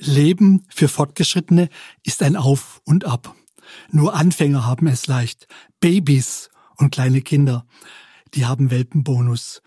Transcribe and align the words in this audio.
Leben 0.00 0.64
für 0.68 0.88
Fortgeschrittene 0.88 1.68
ist 2.04 2.22
ein 2.22 2.36
Auf 2.36 2.80
und 2.84 3.04
Ab. 3.04 3.34
Nur 3.90 4.14
Anfänger 4.14 4.66
haben 4.66 4.86
es 4.86 5.06
leicht. 5.06 5.46
Babys 5.78 6.50
und 6.76 6.90
kleine 6.90 7.20
Kinder, 7.20 7.66
die 8.34 8.46
haben 8.46 8.70
Welpenbonus. 8.70 9.62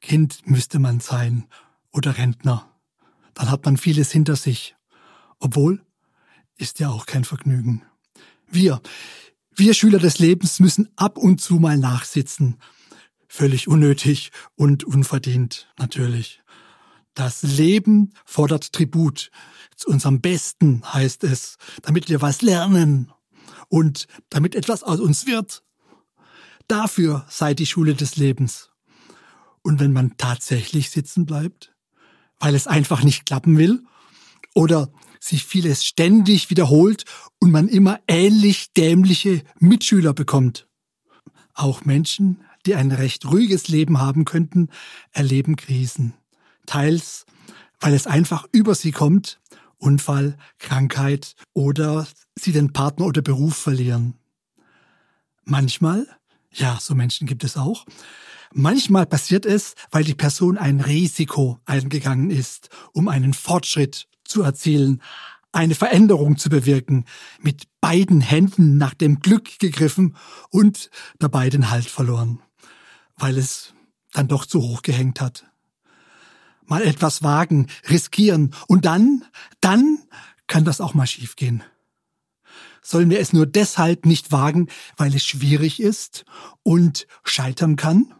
Kind 0.00 0.46
müsste 0.46 0.78
man 0.78 1.00
sein 1.00 1.46
oder 1.92 2.18
Rentner. 2.18 2.70
Dann 3.34 3.50
hat 3.50 3.64
man 3.64 3.76
vieles 3.76 4.12
hinter 4.12 4.36
sich. 4.36 4.76
Obwohl, 5.38 5.84
ist 6.56 6.78
ja 6.78 6.90
auch 6.90 7.06
kein 7.06 7.24
Vergnügen. 7.24 7.82
Wir, 8.48 8.80
wir 9.56 9.74
Schüler 9.74 9.98
des 9.98 10.18
Lebens 10.18 10.60
müssen 10.60 10.90
ab 10.96 11.16
und 11.16 11.40
zu 11.40 11.54
mal 11.54 11.78
nachsitzen. 11.78 12.58
Völlig 13.26 13.66
unnötig 13.66 14.30
und 14.56 14.84
unverdient, 14.84 15.72
natürlich. 15.78 16.41
Das 17.14 17.42
Leben 17.42 18.14
fordert 18.24 18.72
Tribut. 18.72 19.30
Zu 19.76 19.90
unserem 19.90 20.20
Besten 20.20 20.82
heißt 20.92 21.24
es, 21.24 21.56
damit 21.82 22.08
wir 22.08 22.22
was 22.22 22.40
lernen 22.40 23.12
und 23.68 24.06
damit 24.30 24.54
etwas 24.54 24.82
aus 24.82 25.00
uns 25.00 25.26
wird. 25.26 25.62
Dafür 26.68 27.26
sei 27.28 27.52
die 27.54 27.66
Schule 27.66 27.94
des 27.94 28.16
Lebens. 28.16 28.70
Und 29.62 29.78
wenn 29.78 29.92
man 29.92 30.16
tatsächlich 30.16 30.90
sitzen 30.90 31.26
bleibt, 31.26 31.74
weil 32.38 32.54
es 32.54 32.66
einfach 32.66 33.02
nicht 33.02 33.26
klappen 33.26 33.58
will 33.58 33.84
oder 34.54 34.90
sich 35.20 35.44
vieles 35.44 35.84
ständig 35.84 36.50
wiederholt 36.50 37.04
und 37.38 37.50
man 37.50 37.68
immer 37.68 38.00
ähnlich 38.08 38.72
dämliche 38.72 39.42
Mitschüler 39.60 40.14
bekommt. 40.14 40.66
Auch 41.54 41.84
Menschen, 41.84 42.42
die 42.66 42.74
ein 42.74 42.90
recht 42.90 43.26
ruhiges 43.26 43.68
Leben 43.68 44.00
haben 44.00 44.24
könnten, 44.24 44.68
erleben 45.12 45.56
Krisen 45.56 46.14
teils 46.66 47.26
weil 47.82 47.94
es 47.94 48.06
einfach 48.06 48.46
über 48.52 48.74
sie 48.74 48.92
kommt, 48.92 49.40
Unfall, 49.76 50.38
Krankheit 50.58 51.34
oder 51.52 52.06
sie 52.38 52.52
den 52.52 52.72
Partner 52.72 53.06
oder 53.06 53.20
Beruf 53.20 53.56
verlieren. 53.56 54.14
Manchmal, 55.44 56.06
ja, 56.52 56.78
so 56.80 56.94
Menschen 56.94 57.26
gibt 57.26 57.42
es 57.42 57.56
auch, 57.56 57.84
manchmal 58.54 59.04
passiert 59.06 59.44
es, 59.44 59.74
weil 59.90 60.04
die 60.04 60.14
Person 60.14 60.56
ein 60.56 60.80
Risiko 60.80 61.58
eingegangen 61.64 62.30
ist, 62.30 62.68
um 62.92 63.08
einen 63.08 63.34
Fortschritt 63.34 64.06
zu 64.24 64.42
erzielen, 64.42 65.02
eine 65.50 65.74
Veränderung 65.74 66.38
zu 66.38 66.48
bewirken, 66.48 67.04
mit 67.40 67.64
beiden 67.80 68.20
Händen 68.20 68.78
nach 68.78 68.94
dem 68.94 69.18
Glück 69.18 69.58
gegriffen 69.58 70.16
und 70.50 70.88
dabei 71.18 71.50
den 71.50 71.70
Halt 71.70 71.86
verloren, 71.86 72.40
weil 73.16 73.36
es 73.36 73.74
dann 74.12 74.28
doch 74.28 74.46
zu 74.46 74.62
hoch 74.62 74.82
gehängt 74.82 75.20
hat 75.20 75.51
mal 76.72 76.84
etwas 76.84 77.22
wagen, 77.22 77.66
riskieren 77.90 78.54
und 78.66 78.86
dann, 78.86 79.26
dann 79.60 79.98
kann 80.46 80.64
das 80.64 80.80
auch 80.80 80.94
mal 80.94 81.06
schiefgehen. 81.06 81.62
Sollen 82.80 83.10
wir 83.10 83.20
es 83.20 83.34
nur 83.34 83.44
deshalb 83.44 84.06
nicht 84.06 84.32
wagen, 84.32 84.68
weil 84.96 85.14
es 85.14 85.22
schwierig 85.22 85.80
ist 85.80 86.24
und 86.62 87.06
scheitern 87.24 87.76
kann? 87.76 88.14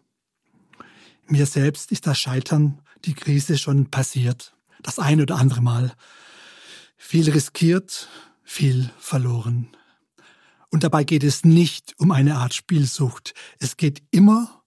Mir 1.27 1.47
selbst 1.47 1.93
ist 1.93 2.07
das 2.07 2.19
Scheitern, 2.19 2.83
die 3.07 3.15
Krise 3.15 3.57
schon 3.57 3.91
passiert. 3.91 4.55
Das 4.83 4.99
ein 4.99 5.23
oder 5.23 5.37
andere 5.37 5.63
Mal. 5.63 5.95
Viel 6.99 7.31
riskiert, 7.31 8.11
viel 8.43 8.91
verloren. 8.99 9.75
Und 10.69 10.85
dabei 10.85 11.05
geht 11.05 11.25
es 11.25 11.43
nicht 11.43 11.95
um 11.97 12.11
eine 12.11 12.37
Art 12.37 12.53
Spielsucht. 12.53 13.33
Es 13.61 13.79
geht 13.79 14.03
immer 14.11 14.63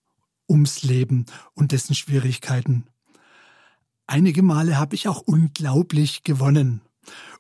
ums 0.50 0.82
Leben 0.82 1.28
und 1.54 1.72
dessen 1.72 1.94
Schwierigkeiten. 1.94 2.88
Einige 4.08 4.44
Male 4.44 4.78
habe 4.78 4.96
ich 4.96 5.08
auch 5.08 5.22
unglaublich 5.22 6.24
gewonnen. 6.24 6.82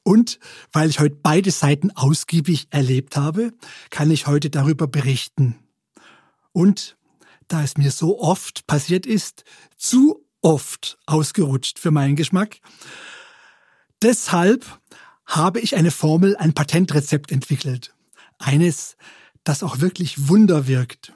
Und 0.04 0.40
weil 0.72 0.90
ich 0.90 1.00
heute 1.00 1.18
beide 1.22 1.52
Seiten 1.52 1.92
ausgiebig 1.92 2.68
erlebt 2.70 3.18
habe, 3.18 3.54
kann 3.90 4.12
ich 4.12 4.28
heute 4.28 4.50
darüber 4.50 4.88
berichten. 4.88 5.56
Und 6.52 6.98
da 7.48 7.64
es 7.64 7.78
mir 7.78 7.92
so 7.92 8.20
oft 8.20 8.68
passiert 8.68 9.06
ist, 9.06 9.44
zu 9.78 10.26
oft 10.42 10.98
ausgerutscht 11.06 11.80
für 11.80 11.92
meinen 11.92 12.16
Geschmack, 12.16 12.60
deshalb 14.02 14.66
habe 15.26 15.60
ich 15.60 15.76
eine 15.76 15.92
Formel, 15.92 16.38
ein 16.38 16.54
Patentrezept 16.54 17.32
entwickelt. 17.32 17.96
Eines, 18.38 18.96
das 19.44 19.64
auch 19.64 19.80
wirklich 19.80 20.28
Wunder 20.28 20.68
wirkt 20.68 21.14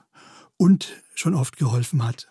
und 0.57 0.89
schon 1.13 1.35
oft 1.35 1.57
geholfen 1.57 2.03
hat. 2.03 2.27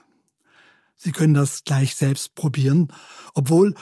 Sie 0.98 1.12
können 1.12 1.34
das 1.34 1.64
gleich 1.64 1.94
selbst 1.94 2.34
probieren. 2.34 2.88
Obwohl, 3.32 3.75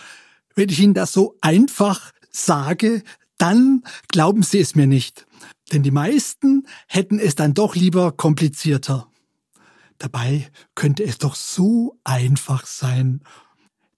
wenn 0.54 0.68
ich 0.68 0.78
Ihnen 0.78 0.94
das 0.94 1.12
so 1.12 1.36
einfach 1.40 2.12
sage, 2.30 3.02
dann 3.38 3.82
glauben 4.08 4.42
Sie 4.42 4.60
es 4.60 4.74
mir 4.74 4.86
nicht. 4.86 5.26
Denn 5.72 5.82
die 5.82 5.90
meisten 5.90 6.66
hätten 6.86 7.18
es 7.18 7.34
dann 7.34 7.54
doch 7.54 7.74
lieber 7.74 8.12
komplizierter. 8.12 9.10
Dabei 9.98 10.50
könnte 10.74 11.04
es 11.04 11.18
doch 11.18 11.34
so 11.34 11.98
einfach 12.04 12.66
sein. 12.66 13.22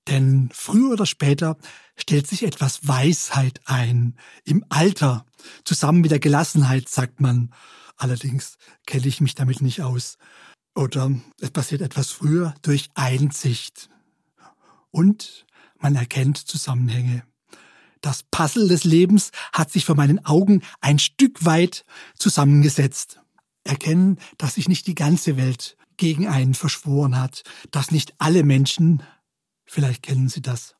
Denn 0.06 0.48
früher 0.52 0.92
oder 0.92 1.06
später 1.06 1.58
stellt 1.96 2.26
sich 2.28 2.44
etwas 2.44 2.86
Weisheit 2.86 3.60
ein. 3.66 4.16
Im 4.44 4.64
Alter. 4.68 5.26
Zusammen 5.64 6.00
mit 6.00 6.12
der 6.12 6.20
Gelassenheit, 6.20 6.88
sagt 6.88 7.20
man. 7.20 7.52
Allerdings 7.96 8.58
kenne 8.86 9.06
ich 9.08 9.20
mich 9.20 9.34
damit 9.34 9.60
nicht 9.60 9.82
aus. 9.82 10.18
Oder 10.78 11.10
es 11.40 11.50
passiert 11.50 11.82
etwas 11.82 12.12
früher 12.12 12.54
durch 12.62 12.88
Einsicht. 12.94 13.90
Und 14.92 15.44
man 15.80 15.96
erkennt 15.96 16.38
Zusammenhänge. 16.38 17.24
Das 18.00 18.22
Puzzle 18.22 18.68
des 18.68 18.84
Lebens 18.84 19.32
hat 19.52 19.72
sich 19.72 19.84
vor 19.84 19.96
meinen 19.96 20.24
Augen 20.24 20.62
ein 20.80 21.00
Stück 21.00 21.44
weit 21.44 21.84
zusammengesetzt. 22.16 23.20
Erkennen, 23.64 24.20
dass 24.36 24.54
sich 24.54 24.68
nicht 24.68 24.86
die 24.86 24.94
ganze 24.94 25.36
Welt 25.36 25.76
gegen 25.96 26.28
einen 26.28 26.54
verschworen 26.54 27.18
hat, 27.20 27.42
dass 27.72 27.90
nicht 27.90 28.14
alle 28.18 28.44
Menschen, 28.44 29.02
vielleicht 29.64 30.04
kennen 30.04 30.28
Sie 30.28 30.42
das. 30.42 30.76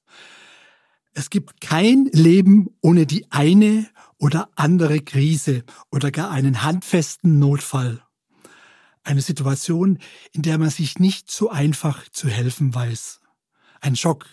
Es 1.11 1.29
gibt 1.29 1.61
kein 1.61 2.05
Leben 2.13 2.69
ohne 2.83 3.05
die 3.05 3.29
eine 3.33 3.89
oder 4.17 4.49
andere 4.55 5.01
Krise 5.01 5.65
oder 5.91 6.13
gar 6.13 6.31
einen 6.31 6.63
handfesten 6.63 7.41
Notfall. 7.41 8.01
Eine 9.09 9.23
Situation, 9.23 10.01
in 10.33 10.43
der 10.43 10.59
man 10.59 10.69
sich 10.69 10.99
nicht 10.99 11.31
so 11.31 11.49
einfach 11.49 12.07
zu 12.11 12.29
helfen 12.29 12.75
weiß. 12.75 13.21
Ein 13.81 13.97
Schock, 13.97 14.27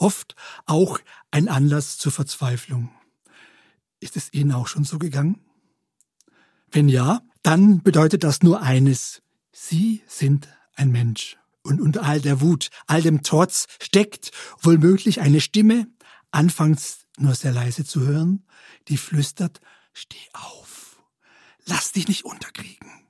oft 0.00 0.34
auch 0.64 0.98
ein 1.30 1.46
Anlass 1.46 1.96
zur 1.96 2.10
Verzweiflung. 2.10 2.90
Ist 4.00 4.16
es 4.16 4.32
Ihnen 4.32 4.50
auch 4.50 4.66
schon 4.66 4.82
so 4.82 4.98
gegangen? 4.98 5.38
Wenn 6.72 6.88
ja, 6.88 7.20
dann 7.44 7.84
bedeutet 7.84 8.24
das 8.24 8.42
nur 8.42 8.62
eines. 8.62 9.22
Sie 9.52 10.02
sind 10.08 10.48
ein 10.74 10.90
Mensch. 10.90 11.36
Und 11.62 11.80
unter 11.80 12.02
all 12.02 12.20
der 12.20 12.40
Wut, 12.40 12.70
all 12.88 13.02
dem 13.02 13.22
Trotz 13.22 13.68
steckt 13.80 14.32
womöglich 14.60 15.20
eine 15.20 15.40
Stimme, 15.40 15.86
anfangs 16.32 17.06
nur 17.16 17.36
sehr 17.36 17.52
leise 17.52 17.84
zu 17.84 18.00
hören, 18.00 18.44
die 18.88 18.96
flüstert, 18.96 19.60
steh 19.92 20.28
auf, 20.32 21.00
lass 21.64 21.92
dich 21.92 22.08
nicht 22.08 22.24
unterkriegen 22.24 23.05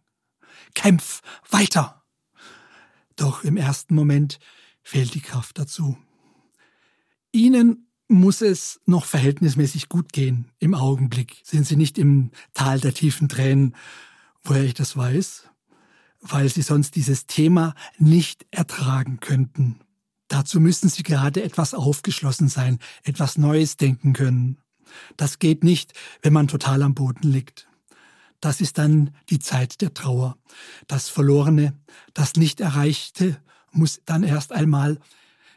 kämpf 0.76 1.22
weiter. 1.50 2.04
Doch 3.16 3.42
im 3.42 3.56
ersten 3.56 3.96
Moment 3.96 4.38
fehlt 4.82 5.14
die 5.14 5.20
Kraft 5.20 5.58
dazu. 5.58 5.98
Ihnen 7.32 7.88
muss 8.08 8.40
es 8.40 8.80
noch 8.86 9.04
verhältnismäßig 9.04 9.88
gut 9.88 10.12
gehen. 10.12 10.52
Im 10.60 10.74
Augenblick 10.74 11.40
sind 11.42 11.66
Sie 11.66 11.74
nicht 11.74 11.98
im 11.98 12.30
Tal 12.54 12.78
der 12.78 12.94
tiefen 12.94 13.28
Tränen, 13.28 13.74
woher 14.44 14.62
ich 14.62 14.74
das 14.74 14.96
weiß, 14.96 15.48
weil 16.20 16.48
Sie 16.48 16.62
sonst 16.62 16.94
dieses 16.94 17.26
Thema 17.26 17.74
nicht 17.98 18.46
ertragen 18.52 19.18
könnten. 19.18 19.80
Dazu 20.28 20.60
müssen 20.60 20.88
Sie 20.88 21.02
gerade 21.02 21.42
etwas 21.42 21.74
aufgeschlossen 21.74 22.48
sein, 22.48 22.78
etwas 23.02 23.38
Neues 23.38 23.76
denken 23.76 24.12
können. 24.12 24.58
Das 25.16 25.38
geht 25.38 25.64
nicht, 25.64 25.92
wenn 26.22 26.32
man 26.32 26.48
total 26.48 26.82
am 26.82 26.94
Boden 26.94 27.28
liegt. 27.28 27.68
Das 28.40 28.60
ist 28.60 28.78
dann 28.78 29.14
die 29.30 29.38
Zeit 29.38 29.80
der 29.80 29.94
Trauer. 29.94 30.36
Das 30.86 31.08
Verlorene, 31.08 31.78
das 32.14 32.34
Nicht-Erreichte 32.34 33.40
muss 33.72 34.00
dann 34.04 34.22
erst 34.22 34.52
einmal 34.52 34.98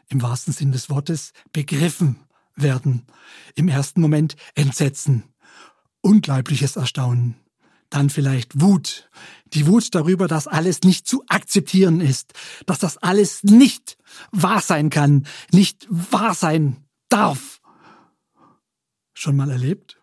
im 0.08 0.22
wahrsten 0.22 0.52
Sinn 0.52 0.72
des 0.72 0.90
Wortes 0.90 1.32
begriffen 1.52 2.16
werden. 2.56 3.06
Im 3.54 3.68
ersten 3.68 4.00
Moment 4.00 4.36
Entsetzen, 4.54 5.24
unglaubliches 6.00 6.76
Erstaunen, 6.76 7.36
dann 7.90 8.10
vielleicht 8.10 8.60
Wut. 8.60 9.10
Die 9.52 9.66
Wut 9.66 9.94
darüber, 9.94 10.28
dass 10.28 10.46
alles 10.46 10.82
nicht 10.82 11.06
zu 11.06 11.24
akzeptieren 11.28 12.00
ist, 12.00 12.32
dass 12.66 12.78
das 12.78 12.98
alles 12.98 13.42
nicht 13.42 13.96
wahr 14.30 14.60
sein 14.60 14.90
kann, 14.90 15.26
nicht 15.52 15.86
wahr 15.88 16.34
sein 16.34 16.84
darf. 17.08 17.60
Schon 19.12 19.36
mal 19.36 19.50
erlebt? 19.50 19.99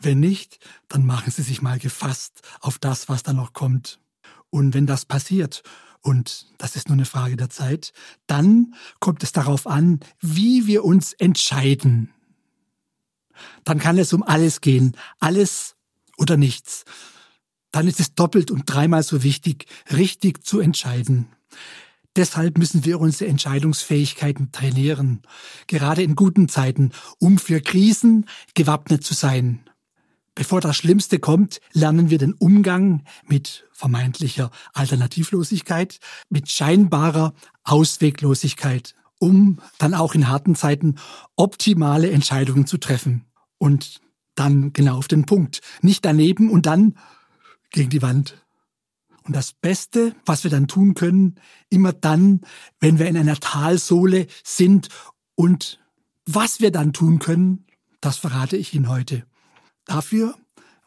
Wenn 0.00 0.20
nicht, 0.20 0.58
dann 0.88 1.04
machen 1.04 1.30
Sie 1.30 1.42
sich 1.42 1.62
mal 1.62 1.78
gefasst 1.78 2.42
auf 2.60 2.78
das, 2.78 3.08
was 3.08 3.22
da 3.22 3.32
noch 3.32 3.52
kommt. 3.52 4.00
Und 4.48 4.74
wenn 4.74 4.86
das 4.86 5.04
passiert, 5.04 5.62
und 6.02 6.46
das 6.58 6.76
ist 6.76 6.88
nur 6.88 6.96
eine 6.96 7.04
Frage 7.04 7.36
der 7.36 7.50
Zeit, 7.50 7.92
dann 8.26 8.74
kommt 9.00 9.22
es 9.22 9.32
darauf 9.32 9.66
an, 9.66 10.00
wie 10.20 10.66
wir 10.66 10.84
uns 10.84 11.12
entscheiden. 11.12 12.10
dann 13.64 13.78
kann 13.78 13.98
es 13.98 14.12
um 14.12 14.22
alles 14.22 14.60
gehen. 14.60 14.96
Alles 15.18 15.76
oder 16.18 16.36
nichts. 16.36 16.84
Dann 17.70 17.86
ist 17.86 18.00
es 18.00 18.14
doppelt 18.14 18.50
und 18.50 18.64
dreimal 18.66 19.02
so 19.02 19.22
wichtig, 19.22 19.66
richtig 19.90 20.44
zu 20.44 20.60
entscheiden. 20.60 21.28
Deshalb 22.16 22.58
müssen 22.58 22.84
wir 22.84 23.00
unsere 23.00 23.30
Entscheidungsfähigkeiten 23.30 24.50
trainieren, 24.50 25.22
gerade 25.68 26.02
in 26.02 26.16
guten 26.16 26.48
Zeiten, 26.48 26.90
um 27.18 27.38
für 27.38 27.60
Krisen 27.60 28.26
gewappnet 28.54 29.04
zu 29.04 29.14
sein. 29.14 29.69
Bevor 30.40 30.62
das 30.62 30.74
Schlimmste 30.74 31.18
kommt, 31.18 31.60
lernen 31.74 32.08
wir 32.08 32.16
den 32.16 32.32
Umgang 32.32 33.04
mit 33.26 33.68
vermeintlicher 33.72 34.50
Alternativlosigkeit, 34.72 35.98
mit 36.30 36.50
scheinbarer 36.50 37.34
Ausweglosigkeit, 37.62 38.94
um 39.18 39.60
dann 39.76 39.92
auch 39.92 40.14
in 40.14 40.28
harten 40.28 40.54
Zeiten 40.54 40.94
optimale 41.36 42.10
Entscheidungen 42.10 42.66
zu 42.66 42.78
treffen. 42.78 43.26
Und 43.58 44.00
dann 44.34 44.72
genau 44.72 44.96
auf 44.96 45.08
den 45.08 45.26
Punkt. 45.26 45.60
Nicht 45.82 46.06
daneben 46.06 46.48
und 46.48 46.64
dann 46.64 46.96
gegen 47.70 47.90
die 47.90 48.00
Wand. 48.00 48.42
Und 49.24 49.36
das 49.36 49.52
Beste, 49.52 50.16
was 50.24 50.42
wir 50.42 50.50
dann 50.50 50.68
tun 50.68 50.94
können, 50.94 51.34
immer 51.68 51.92
dann, 51.92 52.40
wenn 52.78 52.98
wir 52.98 53.08
in 53.08 53.18
einer 53.18 53.36
Talsohle 53.36 54.26
sind 54.42 54.88
und 55.34 55.78
was 56.24 56.60
wir 56.60 56.70
dann 56.70 56.94
tun 56.94 57.18
können, 57.18 57.66
das 58.00 58.16
verrate 58.16 58.56
ich 58.56 58.72
Ihnen 58.72 58.88
heute. 58.88 59.26
Dafür 59.90 60.38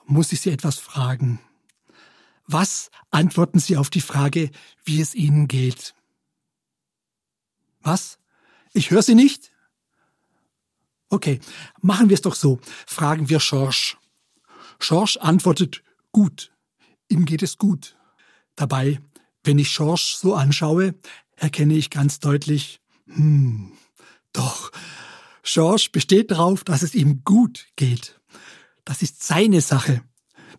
muss 0.06 0.32
ich 0.32 0.40
Sie 0.40 0.50
etwas 0.50 0.78
fragen. 0.78 1.42
Was 2.48 2.90
antworten 3.12 3.60
Sie 3.60 3.76
auf 3.76 3.90
die 3.90 4.00
Frage, 4.00 4.50
wie 4.86 5.02
es 5.02 5.14
Ihnen 5.14 5.50
geht? 5.50 5.94
Was? 7.82 8.18
Ich 8.72 8.92
höre 8.92 9.04
Sie 9.04 9.14
nicht? 9.14 9.52
Okay, 11.10 11.42
machen 11.82 12.08
wir 12.08 12.14
es 12.14 12.22
doch 12.22 12.34
so. 12.34 12.62
Fragen 12.88 13.28
wir 13.28 13.42
Schorsch. 13.42 13.98
Schorsch 14.80 15.18
antwortet 15.18 15.84
gut. 16.14 16.54
Ihm 17.10 17.26
geht 17.26 17.44
es 17.44 17.58
gut. 17.58 17.98
Dabei, 18.56 19.02
wenn 19.44 19.60
ich 19.60 19.70
Schorsch 19.70 20.16
so 20.16 20.34
anschaue, 20.34 20.96
erkenne 21.36 21.74
ich 21.74 21.90
ganz 21.90 22.22
deutlich, 22.22 22.80
hm, 23.08 23.74
doch, 24.32 24.72
Schorsch 25.44 25.92
besteht 25.92 26.32
darauf, 26.32 26.64
dass 26.64 26.84
es 26.84 26.96
ihm 26.96 27.26
gut 27.26 27.68
geht. 27.76 28.18
Das 28.86 29.02
ist 29.02 29.24
seine 29.24 29.62
Sache. 29.62 30.04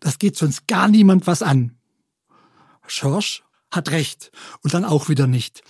Das 0.01 0.19
geht 0.19 0.37
sonst 0.37 0.67
gar 0.67 0.89
niemand 0.89 1.27
was 1.27 1.43
an. 1.43 1.79
Schorsch 2.87 3.43
hat 3.71 3.91
recht 3.91 4.31
und 4.63 4.75
dann 4.75 4.85
auch 4.85 5.09
wieder 5.09 5.27
nicht. 5.27 5.63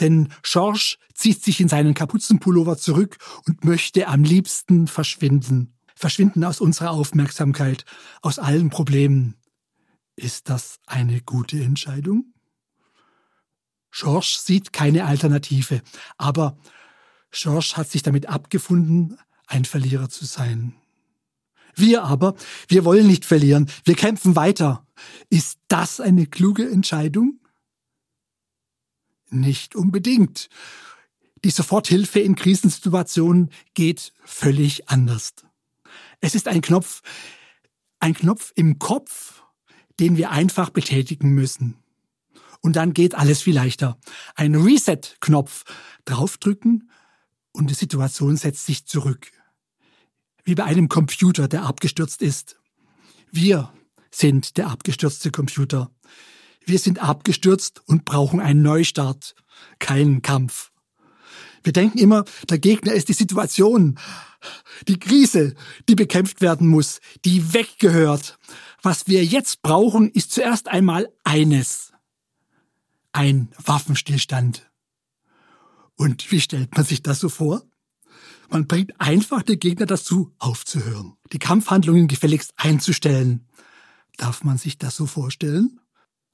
Denn 0.00 0.32
Schorsch 0.42 0.98
zieht 1.14 1.42
sich 1.42 1.60
in 1.60 1.68
seinen 1.68 1.94
Kapuzenpullover 1.94 2.78
zurück 2.78 3.18
und 3.46 3.64
möchte 3.64 4.06
am 4.06 4.22
liebsten 4.22 4.86
verschwinden. 4.86 5.74
Verschwinden 5.96 6.44
aus 6.44 6.60
unserer 6.60 6.92
Aufmerksamkeit, 6.92 7.84
aus 8.22 8.38
allen 8.38 8.70
Problemen. 8.70 9.34
Ist 10.14 10.48
das 10.48 10.78
eine 10.86 11.20
gute 11.22 11.60
Entscheidung? 11.60 12.32
Schorsch 13.90 14.36
sieht 14.36 14.72
keine 14.72 15.06
Alternative, 15.06 15.82
aber 16.16 16.56
Schorsch 17.30 17.76
hat 17.76 17.90
sich 17.90 18.02
damit 18.02 18.26
abgefunden, 18.26 19.18
ein 19.46 19.64
Verlierer 19.64 20.08
zu 20.08 20.24
sein. 20.24 20.74
Wir 21.78 22.04
aber, 22.04 22.34
wir 22.68 22.84
wollen 22.84 23.06
nicht 23.06 23.24
verlieren, 23.24 23.70
wir 23.84 23.94
kämpfen 23.94 24.36
weiter. 24.36 24.86
Ist 25.30 25.58
das 25.68 26.00
eine 26.00 26.26
kluge 26.26 26.68
Entscheidung? 26.68 27.40
Nicht 29.30 29.76
unbedingt. 29.76 30.48
Die 31.44 31.50
Soforthilfe 31.50 32.20
in 32.20 32.34
Krisensituationen 32.34 33.50
geht 33.74 34.12
völlig 34.24 34.88
anders. 34.88 35.34
Es 36.20 36.34
ist 36.34 36.48
ein 36.48 36.62
Knopf, 36.62 37.02
ein 38.00 38.14
Knopf 38.14 38.52
im 38.56 38.78
Kopf, 38.78 39.42
den 40.00 40.16
wir 40.16 40.30
einfach 40.30 40.70
betätigen 40.70 41.30
müssen. 41.30 41.76
Und 42.60 42.76
dann 42.76 42.92
geht 42.92 43.14
alles 43.14 43.42
viel 43.42 43.54
leichter. 43.54 43.98
Ein 44.34 44.56
Reset-Knopf 44.56 45.64
draufdrücken 46.04 46.90
und 47.52 47.70
die 47.70 47.74
Situation 47.74 48.36
setzt 48.36 48.66
sich 48.66 48.86
zurück. 48.86 49.30
Wie 50.48 50.54
bei 50.54 50.64
einem 50.64 50.88
Computer, 50.88 51.46
der 51.46 51.64
abgestürzt 51.64 52.22
ist. 52.22 52.56
Wir 53.30 53.70
sind 54.10 54.56
der 54.56 54.68
abgestürzte 54.68 55.30
Computer. 55.30 55.90
Wir 56.64 56.78
sind 56.78 57.02
abgestürzt 57.02 57.82
und 57.84 58.06
brauchen 58.06 58.40
einen 58.40 58.62
Neustart, 58.62 59.34
keinen 59.78 60.22
Kampf. 60.22 60.72
Wir 61.62 61.74
denken 61.74 61.98
immer, 61.98 62.24
der 62.48 62.58
Gegner 62.58 62.94
ist 62.94 63.10
die 63.10 63.12
Situation, 63.12 63.98
die 64.88 64.98
Krise, 64.98 65.54
die 65.86 65.94
bekämpft 65.94 66.40
werden 66.40 66.66
muss, 66.66 67.00
die 67.26 67.52
weggehört. 67.52 68.38
Was 68.80 69.06
wir 69.06 69.22
jetzt 69.26 69.60
brauchen, 69.60 70.10
ist 70.10 70.32
zuerst 70.32 70.68
einmal 70.68 71.12
eines. 71.24 71.92
Ein 73.12 73.52
Waffenstillstand. 73.62 74.66
Und 75.96 76.32
wie 76.32 76.40
stellt 76.40 76.74
man 76.74 76.86
sich 76.86 77.02
das 77.02 77.20
so 77.20 77.28
vor? 77.28 77.68
Man 78.48 78.66
bringt 78.66 78.98
einfach 78.98 79.42
den 79.42 79.60
Gegner 79.60 79.86
dazu, 79.86 80.32
aufzuhören, 80.38 81.14
die 81.32 81.38
Kampfhandlungen 81.38 82.08
gefälligst 82.08 82.52
einzustellen. 82.56 83.46
Darf 84.16 84.42
man 84.42 84.58
sich 84.58 84.78
das 84.78 84.96
so 84.96 85.06
vorstellen? 85.06 85.80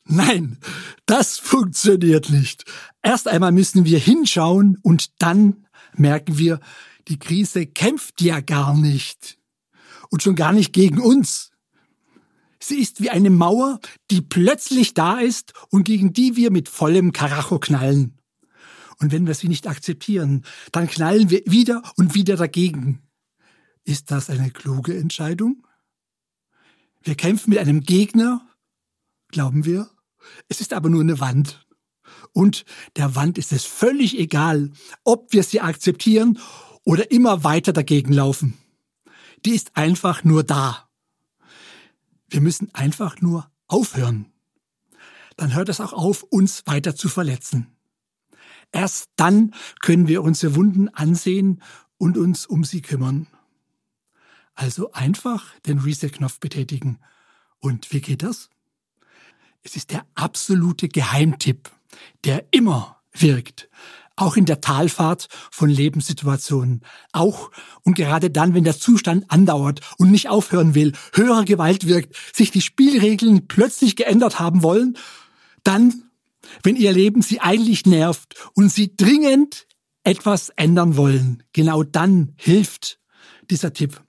Nein, 0.07 0.59
das 1.07 1.39
funktioniert 1.39 2.31
nicht. 2.31 2.65
Erst 3.03 3.27
einmal 3.27 3.53
müssen 3.53 3.85
wir 3.85 3.99
hinschauen 3.99 4.79
und 4.83 5.21
dann 5.23 5.67
merken 5.95 6.39
wir, 6.39 6.61
die 7.09 7.19
Krise 7.19 7.67
kämpft 7.67 8.21
ja 8.21 8.41
gar 8.41 8.77
nicht. 8.77 9.39
Und 10.11 10.23
schon 10.23 10.37
gar 10.37 10.53
nicht 10.53 10.73
gegen 10.73 11.01
uns. 11.01 11.51
Sie 12.61 12.79
ist 12.79 13.03
wie 13.03 13.11
eine 13.11 13.31
Mauer, 13.31 13.81
die 14.11 14.23
plötzlich 14.23 14.95
da 14.95 15.19
ist 15.19 15.53
und 15.71 15.85
gegen 15.85 16.13
die 16.13 16.37
wir 16.37 16.51
mit 16.51 16.69
vollem 16.69 17.13
Karacho 17.13 17.59
knallen. 17.59 18.17
Und 19.05 19.13
wenn 19.13 19.27
wir 19.27 19.35
sie 19.35 19.49
nicht 19.49 19.67
akzeptieren, 19.67 20.47
dann 20.73 20.87
knallen 20.87 21.29
wir 21.29 21.43
wieder 21.45 21.83
und 21.97 22.15
wieder 22.15 22.37
dagegen. 22.37 23.03
Ist 23.85 24.11
das 24.11 24.31
eine 24.31 24.51
kluge 24.51 24.97
Entscheidung? 24.97 25.67
Wir 27.03 27.15
kämpfen 27.15 27.51
mit 27.51 27.59
einem 27.59 27.83
Gegner, 27.83 28.41
glauben 29.29 29.67
wir, 29.67 29.91
es 30.49 30.63
ist 30.63 30.73
aber 30.73 30.89
nur 30.89 31.03
eine 31.03 31.21
Wand. 31.21 31.67
Und 32.33 32.65
der 32.97 33.15
Wand 33.15 33.37
ist 33.37 33.53
es 33.53 33.67
völlig 33.67 34.19
egal, 34.19 34.71
ob 35.05 35.35
wir 35.35 35.43
sie 35.43 35.61
akzeptieren 35.61 36.39
oder 36.85 37.11
immer 37.11 37.45
weiter 37.45 37.75
dagegen 37.75 38.15
laufen. 38.15 38.57
Die 39.45 39.55
ist 39.55 39.77
einfach 39.77 40.25
nur 40.25 40.45
da. 40.45 40.89
Wir 42.31 42.41
müssen 42.41 42.75
einfach 42.75 43.21
nur 43.21 43.53
aufhören. 43.67 44.33
Dann 45.37 45.53
hört 45.53 45.69
es 45.69 45.83
auch 45.83 45.93
auf, 45.93 46.23
uns 46.23 46.67
weiter 46.67 46.97
zu 46.97 47.11
verletzen. 47.11 47.75
Erst 48.75 49.11
dann 49.15 49.55
können 49.81 50.09
wir 50.09 50.25
unsere 50.25 50.57
Wunden 50.57 50.89
ansehen 50.89 51.63
und 51.97 52.19
uns 52.19 52.45
um 52.45 52.65
sie 52.65 52.83
kümmern. 52.83 53.29
Also 54.55 54.91
einfach 54.91 55.45
den 55.61 55.79
Reset-Knopf 55.79 56.41
betätigen. 56.41 56.99
Und 57.61 57.93
wie 57.93 58.01
geht 58.01 58.25
das? 58.25 58.51
Es 59.63 59.77
ist 59.77 59.93
der 59.93 60.05
absolute 60.17 60.89
Geheimtipp, 60.89 61.71
der 62.25 62.47
immer 62.51 63.01
wirkt. 63.13 63.69
Auch 64.17 64.37
in 64.37 64.45
der 64.45 64.61
Talfahrt 64.61 65.29
von 65.53 65.71
Lebenssituationen. 65.71 66.83
Auch 67.13 67.53
und 67.85 67.95
gerade 67.95 68.29
dann, 68.31 68.55
wenn 68.55 68.65
der 68.65 68.79
Zustand 68.79 69.31
andauert 69.31 69.83
und 69.99 70.11
nicht 70.11 70.29
aufhören 70.29 70.75
will, 70.75 70.95
höhere 71.13 71.45
Gewalt 71.45 71.87
wirkt, 71.87 72.17
sich 72.35 72.51
die 72.51 72.61
Spielregeln 72.61 73.47
plötzlich 73.47 73.95
geändert 73.95 74.41
haben 74.41 74.65
wollen, 74.65 74.99
dann, 75.63 76.04
wenn 76.63 76.77
ihr 76.77 76.93
Leben 76.93 77.23
sie 77.23 77.41
eigentlich 77.41 77.87
nervt 77.87 78.35
und 78.55 78.71
sie 78.71 78.95
dringend 78.97 79.67
etwas 80.03 80.51
ändern 80.51 80.97
wollen, 80.97 81.43
genau 81.53 81.83
dann 81.83 82.35
hilft 82.37 83.01
dieser 83.51 83.73
Tipp. 83.73 84.03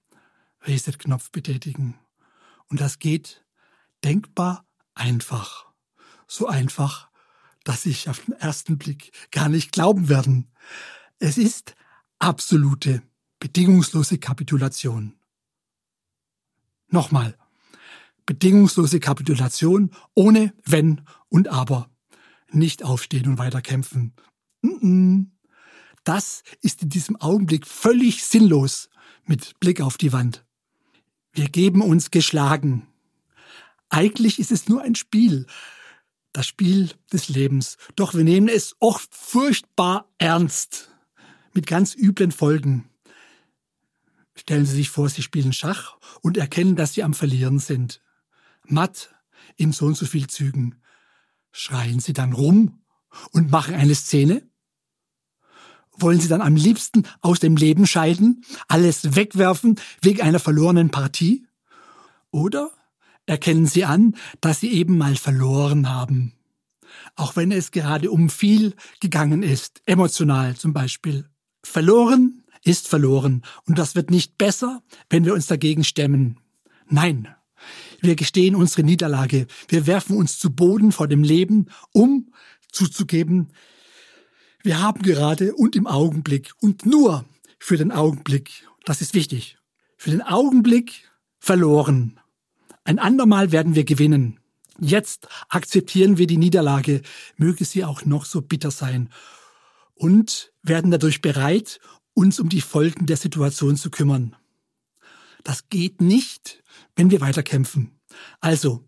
Reset-Knopf 0.68 1.32
betätigen. 1.32 1.96
Und 2.68 2.82
das 2.82 3.00
geht 3.00 3.46
denkbar 4.04 4.66
einfach. 4.94 5.68
So 6.28 6.48
einfach, 6.48 7.10
dass 7.64 7.84
sich 7.84 8.10
auf 8.10 8.20
den 8.22 8.34
ersten 8.34 8.78
Blick 8.78 9.12
gar 9.32 9.50
nicht 9.50 9.72
glauben 9.72 10.10
werden. 10.10 10.52
Es 11.20 11.38
ist 11.38 11.76
absolute, 12.20 13.04
bedingungslose 13.40 14.18
Kapitulation. 14.18 15.16
Nochmal. 16.88 17.38
Bedingungslose 18.26 19.00
Kapitulation 19.00 19.92
ohne 20.16 20.54
Wenn 20.64 21.02
und 21.30 21.48
Aber. 21.48 21.90
Nicht 22.52 22.84
aufstehen 22.84 23.28
und 23.28 23.38
weiterkämpfen. 23.38 24.14
Das 26.04 26.44
ist 26.62 26.84
in 26.84 26.90
diesem 26.90 27.16
Augenblick 27.18 27.66
völlig 27.68 28.24
sinnlos 28.24 28.90
mit 29.26 29.60
Blick 29.60 29.82
auf 29.82 29.98
die 29.98 30.14
Wand. 30.14 30.46
Wir 31.34 31.50
geben 31.50 31.82
uns 31.82 32.12
geschlagen, 32.12 32.88
eigentlich 33.90 34.40
ist 34.40 34.52
es 34.52 34.68
nur 34.68 34.82
ein 34.82 34.96
Spiel, 34.96 35.48
das 36.34 36.48
Spiel 36.48 36.92
des 37.12 37.30
Lebens. 37.30 37.78
Doch 37.96 38.14
wir 38.14 38.24
nehmen 38.24 38.50
es 38.50 38.76
oft 38.80 39.14
furchtbar 39.14 40.10
ernst, 40.18 40.92
mit 41.54 41.68
ganz 41.68 41.96
üblen 41.96 42.32
Folgen. 42.32 42.90
Stellen 44.36 44.66
Sie 44.66 44.76
sich 44.76 44.90
vor, 44.90 45.08
Sie 45.08 45.22
spielen 45.22 45.54
Schach 45.54 45.98
und 46.22 46.36
erkennen, 46.38 46.76
dass 46.76 46.94
Sie 46.94 47.04
am 47.04 47.14
Verlieren 47.14 47.60
sind. 47.60 48.02
Matt 48.66 49.16
in 49.56 49.72
so 49.72 49.86
und 49.86 49.96
so 49.96 50.06
viel 50.06 50.28
Zügen. 50.28 50.76
Schreien 51.58 52.02
Sie 52.02 52.12
dann 52.12 52.34
rum 52.34 52.82
und 53.32 53.50
machen 53.50 53.76
eine 53.76 53.96
Szene? 53.96 54.42
Wollen 55.94 56.20
Sie 56.20 56.28
dann 56.28 56.42
am 56.42 56.58
liebsten 56.58 57.04
aus 57.22 57.40
dem 57.40 57.56
Leben 57.56 57.88
scheiden, 57.88 58.44
alles 58.68 59.16
wegwerfen 59.16 59.80
wegen 60.02 60.22
einer 60.22 60.40
verlorenen 60.40 60.92
Partie? 60.92 61.48
Oder 62.30 62.72
erkennen 63.26 63.68
Sie 63.68 63.86
an, 63.86 64.18
dass 64.42 64.60
Sie 64.60 64.74
eben 64.74 64.98
mal 64.98 65.16
verloren 65.16 65.90
haben? 65.90 66.34
Auch 67.16 67.38
wenn 67.38 67.54
es 67.54 67.72
gerade 67.72 68.12
um 68.12 68.30
viel 68.30 68.76
gegangen 69.00 69.42
ist, 69.42 69.82
emotional 69.86 70.58
zum 70.58 70.74
Beispiel. 70.74 71.30
Verloren 71.64 72.44
ist 72.64 72.90
verloren 72.90 73.44
und 73.66 73.80
das 73.80 73.96
wird 73.96 74.12
nicht 74.12 74.38
besser, 74.38 74.84
wenn 75.10 75.24
wir 75.24 75.34
uns 75.34 75.48
dagegen 75.48 75.86
stemmen. 75.86 76.38
Nein, 76.90 77.34
wir 78.06 78.16
gestehen 78.16 78.56
unsere 78.56 78.84
Niederlage, 78.84 79.48
wir 79.68 79.88
werfen 79.88 80.18
uns 80.18 80.40
zu 80.40 80.52
Boden 80.52 80.92
vor 80.92 81.08
dem 81.08 81.24
Leben, 81.24 81.68
um 81.92 82.32
zuzugeben, 82.72 83.50
wir 84.64 84.82
haben 84.82 85.04
gerade 85.04 85.54
und 85.54 85.76
im 85.76 85.86
Augenblick 85.86 86.54
und 86.60 86.86
nur 86.86 87.26
für 87.60 87.78
den 87.78 87.92
Augenblick, 87.92 88.68
das 88.84 89.02
ist 89.02 89.14
wichtig, 89.14 89.58
für 89.98 90.12
den 90.12 90.22
Augenblick 90.22 91.10
verloren. 91.40 92.20
Ein 92.84 93.00
andermal 93.00 93.52
werden 93.52 93.76
wir 93.76 93.84
gewinnen. 93.84 94.40
Jetzt 94.80 95.28
akzeptieren 95.50 96.18
wir 96.18 96.28
die 96.28 96.38
Niederlage, 96.38 97.02
möge 97.38 97.64
sie 97.64 97.86
auch 97.86 98.06
noch 98.06 98.26
so 98.26 98.42
bitter 98.42 98.72
sein, 98.72 99.10
und 99.94 100.52
werden 100.62 100.92
dadurch 100.92 101.22
bereit, 101.22 101.80
uns 102.14 102.40
um 102.40 102.50
die 102.50 102.62
Folgen 102.62 103.06
der 103.06 103.18
Situation 103.18 103.78
zu 103.78 103.90
kümmern. 103.90 104.36
Das 105.44 105.70
geht 105.70 106.02
nicht, 106.02 106.64
wenn 106.96 107.12
wir 107.12 107.22
weiterkämpfen. 107.22 107.95
Also, 108.40 108.88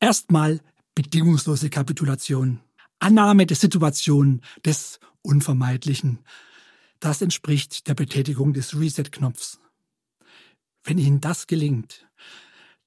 erstmal 0.00 0.60
bedingungslose 0.94 1.70
Kapitulation. 1.70 2.60
Annahme 2.98 3.46
der 3.46 3.56
Situation, 3.56 4.42
des 4.64 5.00
Unvermeidlichen. 5.22 6.18
Das 6.98 7.22
entspricht 7.22 7.88
der 7.88 7.94
Betätigung 7.94 8.52
des 8.52 8.78
Reset-Knopfs. 8.78 9.58
Wenn 10.84 10.98
Ihnen 10.98 11.20
das 11.20 11.46
gelingt, 11.46 12.06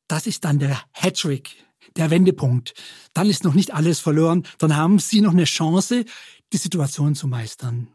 das 0.07 0.27
ist 0.27 0.45
dann 0.45 0.59
der 0.59 0.79
Hattrick, 0.91 1.65
der 1.95 2.09
Wendepunkt. 2.11 2.73
Dann 3.13 3.29
ist 3.29 3.43
noch 3.43 3.53
nicht 3.53 3.73
alles 3.73 3.99
verloren, 3.99 4.43
dann 4.57 4.75
haben 4.75 4.99
Sie 4.99 5.21
noch 5.21 5.31
eine 5.31 5.45
Chance, 5.45 6.05
die 6.51 6.57
Situation 6.57 7.15
zu 7.15 7.27
meistern. 7.27 7.87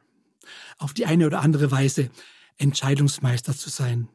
Auf 0.78 0.94
die 0.94 1.06
eine 1.06 1.26
oder 1.26 1.40
andere 1.40 1.70
Weise 1.70 2.10
Entscheidungsmeister 2.56 3.56
zu 3.56 3.70
sein. 3.70 4.08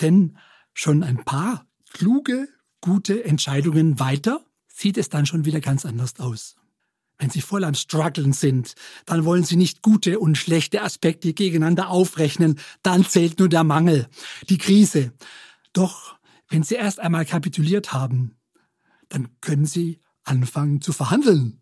Denn 0.00 0.38
schon 0.74 1.02
ein 1.02 1.24
paar 1.24 1.66
kluge, 1.90 2.48
gute 2.80 3.24
Entscheidungen 3.24 3.98
weiter 4.00 4.44
sieht 4.68 4.98
es 4.98 5.08
dann 5.08 5.26
schon 5.26 5.44
wieder 5.44 5.60
ganz 5.60 5.84
anders 5.84 6.18
aus. 6.18 6.56
Wenn 7.18 7.28
Sie 7.28 7.42
voll 7.42 7.64
am 7.64 7.74
Struggeln 7.74 8.32
sind, 8.32 8.74
dann 9.04 9.26
wollen 9.26 9.44
Sie 9.44 9.56
nicht 9.56 9.82
gute 9.82 10.18
und 10.18 10.38
schlechte 10.38 10.82
Aspekte 10.82 11.34
gegeneinander 11.34 11.90
aufrechnen, 11.90 12.58
dann 12.82 13.04
zählt 13.04 13.38
nur 13.38 13.50
der 13.50 13.62
Mangel, 13.62 14.08
die 14.48 14.56
Krise. 14.56 15.12
Doch 15.74 16.16
wenn 16.48 16.62
Sie 16.62 16.76
erst 16.76 16.98
einmal 16.98 17.26
kapituliert 17.26 17.92
haben, 17.92 18.36
dann 19.10 19.28
können 19.42 19.66
Sie 19.66 20.00
anfangen 20.24 20.80
zu 20.80 20.92
verhandeln. 20.92 21.60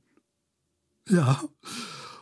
Ja. 1.09 1.43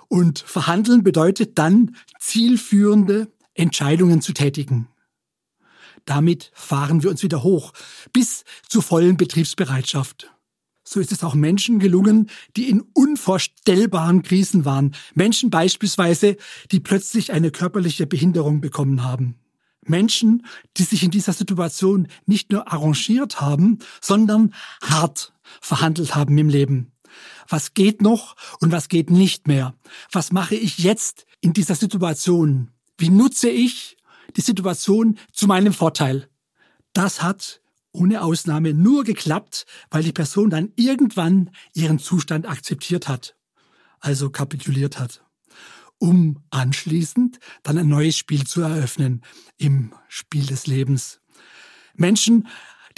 Und 0.08 0.38
verhandeln 0.38 1.02
bedeutet 1.02 1.58
dann, 1.58 1.96
zielführende 2.18 3.30
Entscheidungen 3.54 4.22
zu 4.22 4.32
tätigen. 4.32 4.88
Damit 6.06 6.50
fahren 6.54 7.02
wir 7.02 7.10
uns 7.10 7.22
wieder 7.22 7.42
hoch 7.42 7.72
bis 8.12 8.44
zur 8.68 8.82
vollen 8.82 9.16
Betriebsbereitschaft. 9.16 10.32
So 10.84 11.00
ist 11.00 11.10
es 11.10 11.24
auch 11.24 11.34
Menschen 11.34 11.80
gelungen, 11.80 12.30
die 12.56 12.70
in 12.70 12.80
unvorstellbaren 12.94 14.22
Krisen 14.22 14.64
waren. 14.64 14.94
Menschen 15.14 15.50
beispielsweise, 15.50 16.36
die 16.70 16.78
plötzlich 16.78 17.32
eine 17.32 17.50
körperliche 17.50 18.06
Behinderung 18.06 18.60
bekommen 18.60 19.02
haben. 19.02 19.34
Menschen, 19.84 20.46
die 20.76 20.84
sich 20.84 21.02
in 21.02 21.10
dieser 21.10 21.32
Situation 21.32 22.06
nicht 22.24 22.52
nur 22.52 22.72
arrangiert 22.72 23.40
haben, 23.40 23.80
sondern 24.00 24.54
hart 24.80 25.32
verhandelt 25.60 26.14
haben 26.14 26.38
im 26.38 26.48
Leben. 26.48 26.92
Was 27.48 27.74
geht 27.74 28.00
noch 28.00 28.36
und 28.60 28.70
was 28.70 28.88
geht 28.88 29.10
nicht 29.10 29.48
mehr? 29.48 29.74
Was 30.12 30.32
mache 30.32 30.54
ich 30.54 30.78
jetzt 30.78 31.26
in 31.40 31.52
dieser 31.52 31.74
Situation? 31.74 32.70
Wie 32.96 33.10
nutze 33.10 33.48
ich 33.48 33.95
die 34.36 34.40
Situation 34.42 35.18
zu 35.32 35.46
meinem 35.46 35.72
Vorteil? 35.72 36.28
Das 36.92 37.22
hat 37.22 37.60
ohne 37.92 38.22
Ausnahme 38.22 38.74
nur 38.74 39.04
geklappt, 39.04 39.64
weil 39.90 40.02
die 40.02 40.12
Person 40.12 40.50
dann 40.50 40.72
irgendwann 40.76 41.50
ihren 41.72 41.98
Zustand 41.98 42.46
akzeptiert 42.46 43.08
hat, 43.08 43.36
also 44.00 44.30
kapituliert 44.30 44.98
hat, 44.98 45.24
um 45.98 46.42
anschließend 46.50 47.38
dann 47.62 47.78
ein 47.78 47.88
neues 47.88 48.16
Spiel 48.16 48.46
zu 48.46 48.60
eröffnen 48.60 49.22
im 49.56 49.94
Spiel 50.08 50.46
des 50.46 50.66
Lebens. 50.66 51.20
Menschen, 51.94 52.48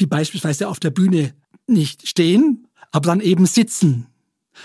die 0.01 0.07
beispielsweise 0.07 0.69
auf 0.69 0.81
der 0.81 0.91
Bühne 0.91 1.35
nicht 1.67 2.09
stehen, 2.09 2.67
aber 2.91 3.07
dann 3.07 3.21
eben 3.21 3.47
sitzen, 3.47 4.09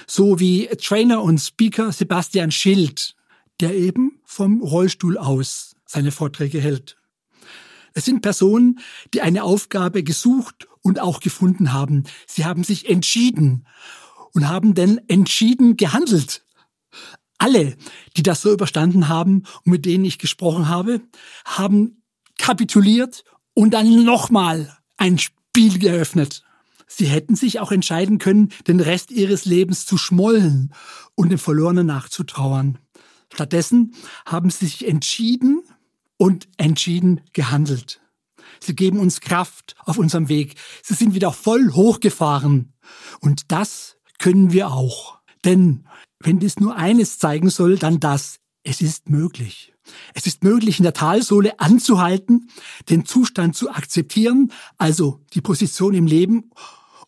so 0.08 0.40
wie 0.40 0.68
Trainer 0.68 1.22
und 1.22 1.40
Speaker 1.40 1.92
Sebastian 1.92 2.52
Schild, 2.52 3.16
der 3.60 3.76
eben 3.76 4.20
vom 4.26 4.62
Rollstuhl 4.62 5.18
aus 5.18 5.73
seine 5.94 6.12
Vorträge 6.12 6.60
hält. 6.60 6.98
Es 7.94 8.06
sind 8.06 8.22
Personen, 8.22 8.80
die 9.14 9.22
eine 9.22 9.44
Aufgabe 9.44 10.04
gesucht 10.04 10.68
und 10.82 11.00
auch 11.00 11.20
gefunden 11.20 11.72
haben. 11.72 12.04
Sie 12.28 12.46
haben 12.46 12.64
sich 12.64 12.90
entschieden 12.90 13.68
und 14.34 14.50
haben 14.50 14.74
denn 14.74 15.00
entschieden 15.08 15.78
gehandelt. 15.78 16.44
Alle, 17.38 17.78
die 18.18 18.24
das 18.24 18.42
so 18.42 18.52
überstanden 18.52 19.08
haben 19.08 19.44
und 19.64 19.72
mit 19.72 19.86
denen 19.86 20.06
ich 20.06 20.18
gesprochen 20.18 20.68
habe, 20.68 21.02
haben 21.46 22.04
kapituliert 22.40 23.24
und 23.54 23.74
dann 23.74 24.04
nochmal 24.04 24.76
ein 24.98 25.20
Spiel 25.20 25.78
geöffnet. 25.78 26.44
Sie 26.88 27.06
hätten 27.06 27.36
sich 27.36 27.60
auch 27.60 27.72
entscheiden 27.72 28.18
können, 28.18 28.50
den 28.68 28.80
Rest 28.80 29.12
ihres 29.12 29.46
Lebens 29.46 29.86
zu 29.86 29.98
schmollen 29.98 30.74
und 31.16 31.30
dem 31.30 31.40
Verlorenen 31.40 31.88
nachzutrauern. 31.88 32.80
Stattdessen 33.32 33.96
haben 34.26 34.50
sie 34.50 34.66
sich 34.66 34.88
entschieden, 34.88 35.64
und 36.18 36.48
entschieden 36.58 37.22
gehandelt. 37.34 38.02
Sie 38.60 38.76
geben 38.76 39.00
uns 39.00 39.22
Kraft 39.22 39.76
auf 39.80 39.98
unserem 39.98 40.30
Weg. 40.30 40.56
Sie 40.82 40.94
sind 40.94 41.14
wieder 41.14 41.32
voll 41.32 41.72
hochgefahren. 41.74 42.74
Und 43.20 43.52
das 43.52 43.98
können 44.20 44.54
wir 44.54 44.72
auch. 44.72 45.20
Denn 45.44 45.88
wenn 46.20 46.40
dies 46.40 46.60
nur 46.60 46.76
eines 46.76 47.20
zeigen 47.20 47.50
soll, 47.50 47.78
dann 47.78 48.00
das. 48.00 48.40
Es 48.64 48.80
ist 48.80 49.10
möglich. 49.10 49.74
Es 50.14 50.26
ist 50.26 50.44
möglich, 50.44 50.80
in 50.80 50.84
der 50.84 50.94
Talsohle 50.94 51.60
anzuhalten, 51.60 52.50
den 52.90 53.06
Zustand 53.06 53.58
zu 53.58 53.70
akzeptieren, 53.70 54.54
also 54.78 55.20
die 55.34 55.42
Position 55.42 55.94
im 55.94 56.08
Leben, 56.08 56.52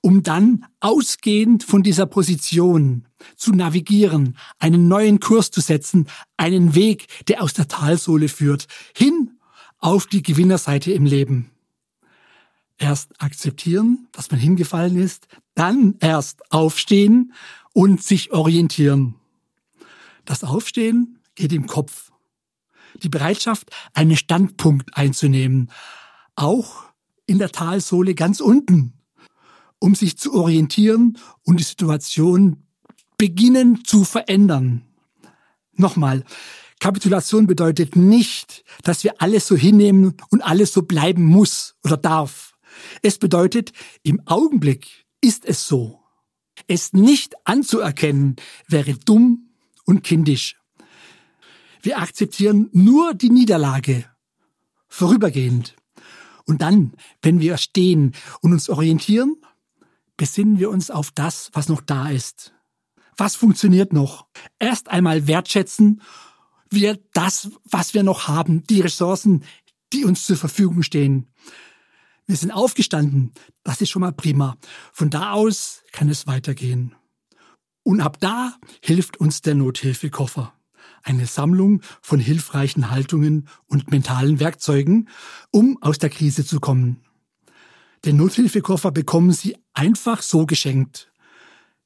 um 0.06 0.22
dann 0.22 0.64
ausgehend 0.82 1.64
von 1.64 1.82
dieser 1.82 2.06
Position 2.06 3.08
zu 3.38 3.54
navigieren, 3.54 4.38
einen 4.60 4.88
neuen 4.88 5.20
Kurs 5.20 5.50
zu 5.50 5.62
setzen, 5.62 6.06
einen 6.38 6.76
Weg, 6.76 7.08
der 7.28 7.42
aus 7.42 7.54
der 7.54 7.68
Talsohle 7.68 8.30
führt, 8.30 8.68
hin 8.96 9.40
auf 9.80 10.06
die 10.06 10.22
Gewinnerseite 10.22 10.92
im 10.92 11.06
Leben. 11.06 11.50
Erst 12.78 13.20
akzeptieren, 13.20 14.08
dass 14.12 14.30
man 14.30 14.40
hingefallen 14.40 14.96
ist, 14.96 15.28
dann 15.56 15.96
erst 16.02 16.52
aufstehen 16.52 17.34
und 17.74 18.04
sich 18.04 18.32
orientieren. 18.32 19.16
Das 20.24 20.44
Aufstehen 20.44 21.18
geht 21.34 21.52
im 21.52 21.66
Kopf. 21.66 22.12
Die 23.02 23.10
Bereitschaft, 23.10 23.72
einen 23.96 24.18
Standpunkt 24.18 24.96
einzunehmen, 24.96 25.72
auch 26.36 26.84
in 27.26 27.40
der 27.40 27.52
Talsohle 27.52 28.14
ganz 28.14 28.40
unten, 28.40 28.92
um 29.86 29.94
sich 29.94 30.18
zu 30.18 30.34
orientieren 30.34 31.20
und 31.44 31.60
die 31.60 31.64
Situation 31.64 32.64
beginnen 33.20 33.86
zu 33.86 34.04
verändern. 34.04 34.82
Nochmal, 35.74 36.24
Kapitulation 36.80 37.46
bedeutet 37.46 37.96
nicht, 37.96 38.64
dass 38.82 39.04
wir 39.04 39.22
alles 39.22 39.46
so 39.46 39.56
hinnehmen 39.56 40.16
und 40.32 40.42
alles 40.42 40.74
so 40.74 40.82
bleiben 40.82 41.24
muss 41.24 41.76
oder 41.84 41.98
darf. 41.98 42.56
Es 43.04 43.20
bedeutet, 43.20 43.74
im 44.02 44.24
Augenblick 44.26 45.06
ist 45.22 45.46
es 45.46 45.68
so. 45.68 46.02
Es 46.66 46.94
nicht 46.94 47.36
anzuerkennen 47.44 48.38
wäre 48.68 48.96
dumm 48.96 49.52
und 49.86 50.04
kindisch. 50.04 50.60
Wir 51.84 52.00
akzeptieren 52.00 52.70
nur 52.72 53.14
die 53.14 53.30
Niederlage, 53.30 54.06
vorübergehend. 54.88 55.76
Und 56.46 56.64
dann, 56.64 56.94
wenn 57.22 57.40
wir 57.40 57.58
stehen 57.58 58.14
und 58.42 58.52
uns 58.52 58.68
orientieren, 58.68 59.36
besinnen 60.18 60.60
wir 60.60 60.70
uns 60.70 60.90
auf 60.92 61.12
das, 61.12 61.50
was 61.54 61.70
noch 61.70 61.82
da 61.82 62.10
ist. 62.10 62.54
Was 63.18 63.36
funktioniert 63.36 63.94
noch? 63.94 64.28
Erst 64.60 64.90
einmal 64.90 65.28
wertschätzen 65.28 66.02
wir 66.70 67.00
das, 67.14 67.50
was 67.64 67.94
wir 67.94 68.04
noch 68.04 68.28
haben, 68.28 68.64
die 68.64 68.82
Ressourcen, 68.82 69.44
die 69.94 70.06
uns 70.06 70.26
zur 70.26 70.38
Verfügung 70.38 70.84
stehen. 70.84 71.28
Wir 72.28 72.36
sind 72.36 72.52
aufgestanden, 72.52 73.34
das 73.64 73.82
ist 73.82 73.90
schon 73.90 74.02
mal 74.02 74.12
prima. 74.12 74.58
Von 74.92 75.10
da 75.10 75.32
aus 75.32 75.84
kann 75.92 76.10
es 76.10 76.28
weitergehen. 76.28 76.96
Und 77.84 78.02
ab 78.02 78.20
da 78.20 78.56
hilft 78.82 79.18
uns 79.18 79.42
der 79.42 79.56
Nothilfekoffer. 79.56 80.54
Eine 81.04 81.28
Sammlung 81.28 81.82
von 82.02 82.20
hilfreichen 82.20 82.90
Haltungen 82.90 83.48
und 83.68 83.92
mentalen 83.92 84.40
Werkzeugen, 84.40 85.08
um 85.52 85.78
aus 85.82 86.00
der 86.00 86.10
Krise 86.10 86.44
zu 86.44 86.60
kommen. 86.60 87.04
Den 88.06 88.18
Nothilfekoffer 88.18 88.92
bekommen 88.92 89.32
Sie 89.32 89.56
einfach 89.76 90.24
so 90.24 90.48
geschenkt. 90.48 91.12